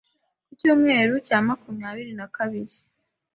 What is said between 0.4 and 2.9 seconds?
ku cyumweru cya makumyabiri na kabiri